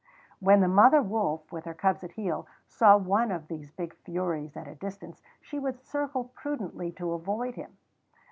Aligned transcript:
When 0.39 0.61
the 0.61 0.67
mother 0.67 0.99
wolf, 1.03 1.51
with 1.51 1.65
her 1.65 1.75
cubs 1.75 2.03
at 2.03 2.13
heel, 2.13 2.47
saw 2.67 2.97
one 2.97 3.31
of 3.31 3.47
these 3.49 3.69
big 3.69 3.93
furies 4.03 4.57
at 4.57 4.67
a 4.67 4.73
distance 4.73 5.21
she 5.41 5.59
would 5.59 5.79
circle 5.85 6.31
prudently 6.33 6.91
to 6.93 7.11
avoid 7.13 7.53
him. 7.53 7.77